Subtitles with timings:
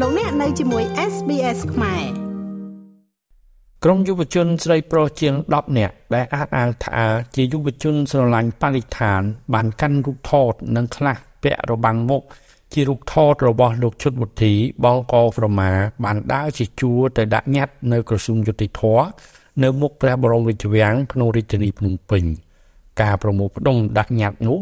[0.00, 2.04] លោកអ្នកនៅជាមួយ SBS ខ្មែរ
[3.84, 7.04] ក្រុមយុវជនស្រីប្រុសជាង10នាក់ដែលអះអាងថា
[7.34, 9.20] ជាយុវជនស្រឡាញ់បរិស្ថាន
[9.54, 12.22] បានកាន់រូបថតនិងខ្លះពាក់របាំងមុខ
[12.72, 14.54] ជារូបថតរបស់លោកឈុតវុធី
[14.84, 15.70] បងកប្រមា
[16.04, 19.04] បានដើរជាជួរទៅដាក់ញត្តិនៅក្រសួងយុតិធម៌
[19.62, 22.24] នៅមុខព្រះបរមរាជវាំងក្នុងរាជធានីភ្នំពេញ
[23.00, 24.58] ការប្រមូលផ្ដុំដាក់ញត្តិនោះ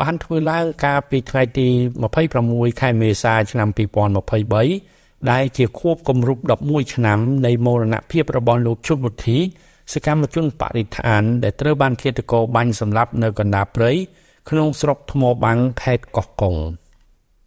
[0.00, 1.68] បានធ្វើឡើងកាលពីថ្ងៃទី
[2.24, 3.68] 26ខែមេសាឆ្នាំ
[4.48, 9.38] 2023ដែលជាខួបគម្រប់11ឆ្នាំនៃមរណភាពរបស់លោកជុនវុធី
[9.92, 13.92] សកម្មជនបរិស្ថាន ដែលត្រូវបានឃាតករបាញ់សម្លាប់នៅកណ្ដាលព្រៃ
[14.50, 16.56] ក្នុងស្រុកថ្មបាំងខេត្តកោះកុង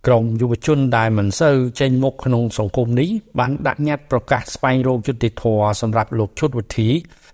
[0.08, 6.90] ក្រុមយុវជនដែលមិនសូវចេញមុខក្នុងសង្គមនេះបានដាក់ញត្តិប្រកាសស្វែងរកយុត្តិធម៌សម្រាប់លោកឈុតវុធី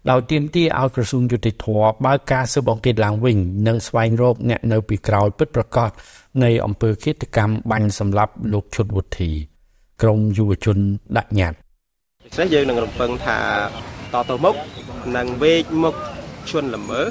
[0.10, 1.66] ដោយទាមទារឲ្យក្រសួងយុតិធធ
[2.06, 3.38] បើកការស៊ើបអង្កេតឡើងវិញ
[3.68, 5.90] និងស្វែងរកអ្នកនៅពីក្រោយពិតប្រាកដ
[6.44, 9.32] នៃអំពើឃាតកម្មបាញ់សម្លាប់លោកឈុតវុធី
[10.02, 10.78] ក្រមយុវជន
[11.18, 11.58] ដាក់ញត្តិ
[12.24, 13.40] ដូច្នេះយើងនឹងរំពឹងថា
[14.14, 14.56] តទៅមុខ
[15.18, 15.96] នឹងវេកមុខ
[16.50, 17.02] ជន់ល្មើ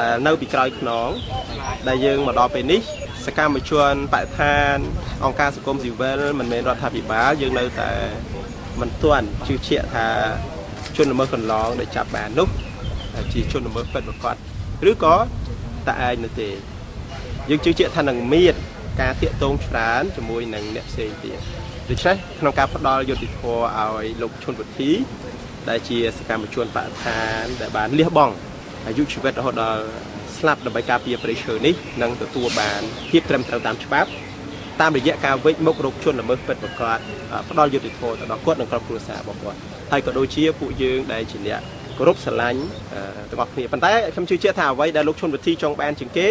[0.00, 1.08] ដែលនៅពីក្រោយខ្នង
[1.88, 2.80] ដែលយើងមកដល់ពេលនេះ
[3.26, 4.76] សកម្មជនបរិស្ថាន
[5.24, 7.92] អង្គការសង្គមស៊ីវិលមិនមែនរដ្ឋាភិបាលយើងនៅតែ
[8.80, 10.08] មិនទាន់ជឿជាក់ថា
[10.96, 12.48] ជនល្មើសកន្លងដែលចាប់បាននោះ
[13.32, 14.36] ជាជនល្មើសពិតប្រាកដ
[14.90, 15.16] ឬក៏
[15.88, 16.50] តែឯងនោះទេ
[17.50, 18.54] យើងជឿជាក់ថានឹងមាន
[19.00, 21.38] ការតាកតងច្រើនជាមួយនឹងអ្នកផ្សេងទៀត
[21.88, 24.90] ដូច្នេះក្នុងការផ្ដល់យុត្តិធម៌ឲ្យលោកឈុនវុធី
[25.68, 28.34] ដែលជាសកម្មជនបរិស្ថានដែលបានលះបង់
[28.86, 29.84] អាយុជីវិតរហូតដល់
[30.38, 34.10] ស្លាប់ដើម្បីការពារព្រៃឈើនេះនឹងទទួលបានភាពត្រឹមត្រូវតាមច្បាប់
[34.80, 36.98] តាមរយៈការវិច្ចមុខរកជនល្មើសពិតប្រាកដ
[37.50, 39.58] ផ្ដល់យុត្តិធម៌ទៅដល់គាត់និងក្រុមគ្រួសាររបស់គាត់
[39.92, 41.60] ហើយក៏ដូចជាពួកយើងដែលជាអ្នក
[41.98, 42.60] គោរពស្រឡាញ់
[43.30, 46.28] ទាំងអស់គ្នាប៉ុន្តែខ្ញុំជឿជាក់ថាអ្វីដែលលោកឈុនវិធីចង់បានជាងគេ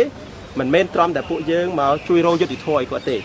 [0.59, 3.17] មិនមែនត្រឹមតែពួកយើងមកជួយរោយុទ្ធធម៌ឲ្យគាត់ទេ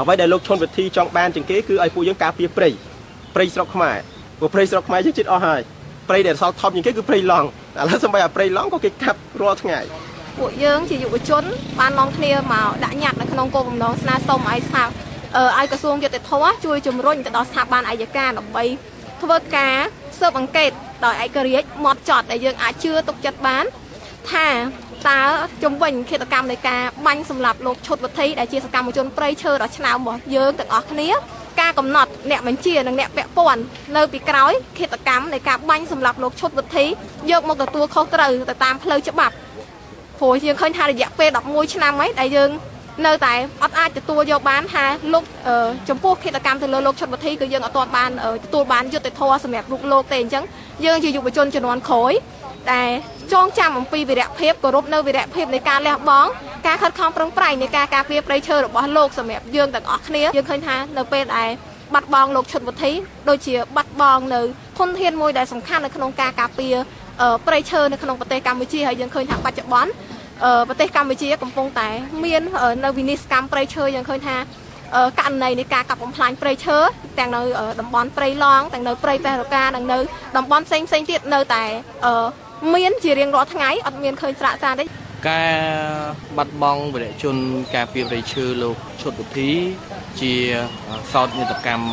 [0.00, 2.70] អ្វីដែលលោកឈុនវិធីចង់បានជាងគេគឺឲ្យពួកយើងការពារព្រៃ
[3.34, 3.96] ព្រៃស្រុកខ្មែរ
[4.38, 5.60] ព្រោះព្រៃស្រុកខ្មែរយើងជិតអស់ហើយ
[6.08, 9.78] ព្រៃដែលសល់ថប់ជាងគេគឺព្រៃឡង់ឥឡូវសំបីអាព្រៃឡង់ក៏គេកាប់រាល់ថ្ងៃ
[10.38, 11.44] ពួកយើងជាយុវជន
[11.78, 14.88] បាននាំគ្នាមកដាក់ញត្តិនៅក្នុងគោលបំណងស្នើសុំឲ្យស្ថាប
[15.58, 16.32] ឲ្យក្រសួងយុតិធធ
[16.64, 18.64] ជួយជំរុញទៅដល់ស្ថាប័នអាយកាដើម្បី
[19.22, 19.74] ធ្វើការ
[20.18, 20.70] ស៊ើបអង្កេត
[21.04, 23.64] ដោយឯករាជ្យម៉ត់ចត់ដែលយើងអាចជឿទុកចិត្តបាន
[24.32, 24.48] ថា
[25.08, 25.20] តើ
[25.62, 31.08] ជំវិញឃាតកម្មនៃការបាញ់សម្លាប់លោកឈុតវុធីដែលជាសកម្មជនប្រៃឈើដ៏ឆ្នើមរបស់យើងទាំងអស់គ្នា
[31.60, 33.62] ការកំណត់អ្នកបញ្ជានិងអ្នកពាក់ព័ន្ធ
[33.96, 36.86] នៅពីក្រោយឃាតកម្មនៃការបាញ់សម្លាប់លោកឈុតវុធី
[37.30, 39.34] យកមកទទួលខុសត្រូវទៅតាមផ្លូវច្បាប់
[40.20, 42.50] ព្រោះយើងឃើញថារយៈពេល11ឆ្នាំហើយដែលយើង
[43.06, 45.24] នៅតែអត់អាចទទួលយកបានថាលោក
[45.88, 48.10] ចំពោះគិតកម្មទៅលើលោកឈុតវុធីគឺយើងអត់ទាន់បាន
[48.44, 50.44] ទទួលបានយុត្តិធម៌សម្រាប់រូបលោកទេអញ្ចឹង
[50.84, 52.12] យើងជាយុវជនជំនាន់ក្រោយ
[52.72, 52.90] ដែល
[53.32, 56.28] ចងចាំអំពីវីរៈភាពគោរពនៅវីរៈភាពនៃការលះបង់
[56.66, 61.48] ការខិតខំប្រឹងប្រែងនៃការការពារប្រៃឈើរបស់លោកសម្រាប់យើងទាំងអស់គ្នាយើងឃើញថានៅពេលដែល
[61.94, 62.92] បាត់បង់លោកឈុតវុធី
[63.28, 64.40] ដូចជាបាត់បង់នៅ
[64.80, 66.74] ធនធានមួយដែលសំខាន់នៅក្នុងការការពារ
[67.46, 69.90] ប្រៃឈើនៅក្នុងប្រទេសកម្ពុជាហើយយើងឃើញថាបច្ចុប្បន្ន
[70.68, 71.88] ប្រទេសកម្ពុជាកំពុងតែ
[72.24, 72.42] មាន
[72.84, 74.36] នៅវិនិស្សកម្មព្រៃឈើយើងឃើញថា
[75.20, 76.78] ករណីនៃការកាប់បំផ្លាញព្រៃឈើ
[77.18, 77.40] ទាំងនៅ
[77.80, 79.98] តំបន់ព្រៃឡង់ទាំងនៅព្រៃបេះរកានិងនៅ
[80.36, 81.64] តំបន់ផ្សេងផ្សេងទៀតនៅតែ
[82.74, 84.84] មានជារៀងរាល់ថ្ងៃអត់មានឃើញស្រាកស្រានទេ
[85.28, 85.56] ការ
[86.36, 87.36] បាត់បង់វរៈជន
[87.74, 89.50] ការពីព្រៃឈើលោកឈុតវិធី
[90.20, 90.32] ជា
[91.12, 91.88] សោតនេតកម្ម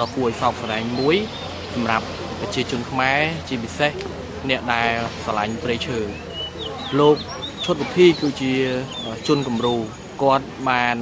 [0.00, 1.16] ដ៏គួរឲ្យសោកសនាមួយ
[1.74, 2.06] សម្រាប់
[2.40, 3.92] ប្រជាជនខ្មែរជាពិសេស
[4.48, 4.90] អ្នកដែល
[5.24, 5.98] ស្រឡាញ់ព្រៃឈើ
[6.98, 7.16] លោក
[7.64, 8.52] ឈុតវិធីគឺជា
[9.28, 9.76] ជនគំរូ
[10.22, 10.96] គាត់បាន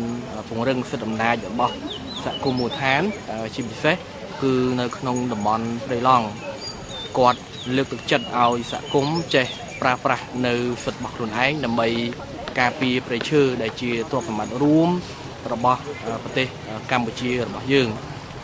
[0.48, 1.74] ពង្រឹងសិទ្ធិអំណាចរបស់
[2.24, 3.02] សហគមន៍មូលដ្ឋាន
[3.54, 3.96] ជាពិសេស
[4.42, 6.26] គឺនៅក្នុងតំបន់ព្រៃឡង់
[7.18, 7.40] គាត់
[7.76, 9.46] លើកទឹកចិត្តឲ្យសហគមន៍ចេះ
[9.82, 11.88] ប្រើប្រាស់នៅសិទ្ធិរបស់ខ្លួនឯងដើម្បី
[12.60, 14.88] ការពារព្រៃឈើដែលជាទ្រព្យសម្បត្តិរួម
[15.52, 15.80] របស់
[16.24, 16.46] ប្រទេស
[16.90, 17.88] កម្ពុជារបស់យើង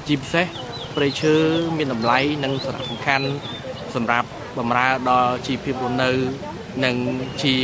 [0.06, 0.46] ជាពិសេស
[0.96, 1.34] ព្រៃឈើ
[1.78, 3.26] មានតម្លៃនិងសារៈសំខាន់
[3.94, 4.28] សម្រាប់
[4.58, 6.10] បម្រើដល់ជីវភាពរស់នៅ
[6.84, 6.96] និង
[7.42, 7.54] ជា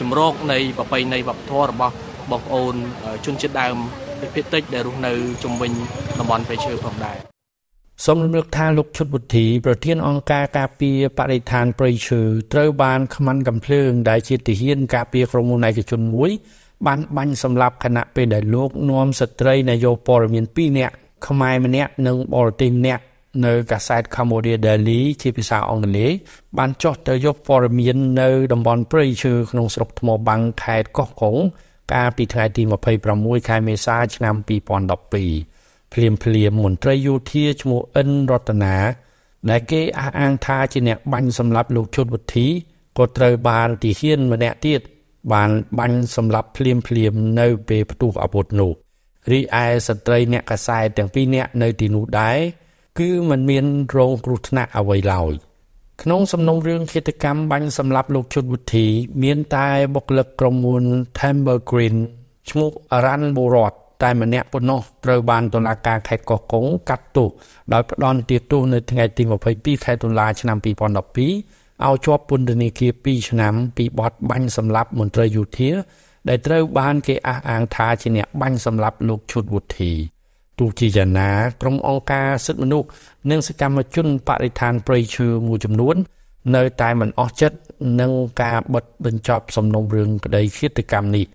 [0.00, 1.94] ជំរកនៃប្រពៃណីវប្បធម៌របស់
[2.30, 2.74] បងប្អូន
[3.24, 3.76] ជនជាតិដើម
[4.34, 5.12] ភាគតិចដែលរស់នៅ
[5.42, 5.72] ជុំវិញ
[6.18, 7.18] តំបន់ព្រៃឈើផងដែរ
[8.04, 12.20] សូមរំលឹកថាលោកឈុតវុធីប្រធានអង្គការការពារបរិស្ថានព្រៃឈើ
[12.52, 16.30] ត្រូវបានខ្មាន់កំភ្លើងដែលជាទាហានការពារក្រុមហ៊ុនឯកជនមួយ
[16.86, 20.94] បានបាញ់សម្លាប់ខណៈពេលដែលលោកនាំស្ត្រីនយោបាយព័ត៌មាន2នាក់
[21.26, 23.02] ខ្មែរម្នាក់និងបរទេសម្នាក់
[23.46, 26.10] នៅកាសែត Cambodia Daily ជាភាសាអង់គ្លេស
[26.58, 31.36] បានចុះទៅយកព័ត៌មាននៅតំបន់ព្រៃឈើក្នុងស្រុកថ្មបាំងខេត្តកោះកុង
[31.92, 32.62] កាលពីថ្ងៃទី
[33.06, 38.76] 26ខែមេសាឆ្នាំ2012ភ្លាមភ្លាមមន្ត្រីយោធាឈ្មោះអិនរតនា
[39.50, 42.46] ដែលគេអះអាងថាជាអ្នកបាញ់សម្លាប់លោកឈុតវុធី
[42.98, 44.80] ក៏ត្រូវបានទីហ៊ានម្នាក់ទៀត
[45.32, 48.85] បានបាញ់សម្លាប់ភ្លាមភ្លាមនៅពេលផ្ទុះអាវុធនោះ
[49.30, 52.38] រីឯស្ត្រីអ្នកកសែតទាំងពីរនាក់នៅទីនោះដែរ
[52.98, 53.64] គឺมันមាន
[53.96, 55.32] រងគ្រោះថ្នាក់អ្វីឡើយ
[56.02, 58.86] ក្នុងសំណុំរឿងឃាតកម្មបាញ់សម្លាប់លោកជុតវុធី
[59.22, 60.84] មានតែបុគ្គលិកក្រុមហ៊ុន
[61.18, 61.96] Timber Green
[62.50, 67.28] ឈ្មោះអរ៉ាន់បូរតតែម្នាក់ប៉ុណ្ណោះត្រូវបានតុលាការខេត្តកោះកុងកាត់ទោស
[67.72, 69.22] ដោយផ្ដន្ទាទោសនៅថ្ងៃទី
[69.54, 75.70] 22ខែតុលាឆ្នាំ2012ឲ្យជាប់ពន្ធនាគារ2ឆ្នាំពីបទបាញ់សម្លាប់មន្ត្រីយោធា
[76.28, 79.92] ដែលត្រូវបានគេអះអាងថាជាអ្នកបាញ់សម្លាប់លោកឈុតវុធី
[80.58, 81.30] ទោះជាយ៉ាងណា
[81.60, 82.88] ក្រុមអង្គការសិទ្ធិមនុស្ស
[83.30, 85.96] និងសកម្មជនបរិស្ថានព្រៃឈើមួយចំនួន
[86.56, 87.58] នៅតែមិនអស់ចិត្ត
[88.00, 88.12] នឹង
[88.42, 91.26] ការបិទបញ្ចប់សំណុំរឿងក្តីឃាតកម្មនេះ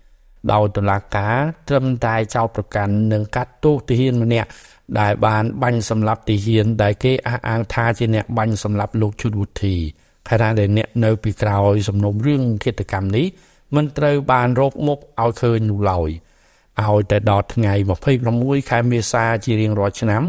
[0.52, 1.36] ដោយតុលាការ
[1.68, 4.48] ត្រឹមតែចោទប្រកាន់និងកាត់ទោសទាហានម្នាក់
[5.00, 9.76] ដែលបានបាញ់សម្លាប់ទាហានដែលគេអះអាងថាជាអ្នកបាញ់សម្លាប់លោកឈុតវុធី
[10.28, 13.26] ខណៈដែលអ្នកនៅពីក្រោយសំណុំរឿងឃាតកម្មនេះ
[13.74, 16.10] មិនត្រូវបានរកមុខឲ្យឃើញនោះឡើយ
[16.80, 17.74] ឲ្យតែដល់ថ្ងៃ
[18.22, 20.24] 26ខែមេសាជារៀងរាល់ឆ្នាំ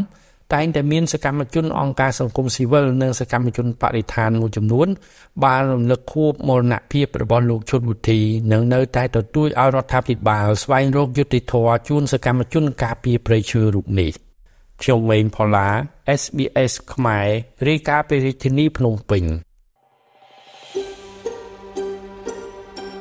[0.52, 4.88] តែងតែមានសកម្មជនអង្គការសង្គមស៊ីវិលនិងសកម្មជនបរិស្ថានមួយចំនួន
[5.44, 8.20] បានរំលឹកខួបមរណភាពរបស់លោកឈុតវុធី
[8.52, 14.12] និងនៅតែទទូចឲ្យរដ្ឋាភិបាលស្វែងរកយុត្តិធម៌ជូនសកម្មជនការពារព្រៃឈើរូបនេះ
[14.82, 15.68] ខ្ញុំវេងផល្លា
[16.20, 17.28] SBS ខ្មែរ
[17.68, 19.24] រាយការណ៍ពីរាជធានីភ្នំពេញ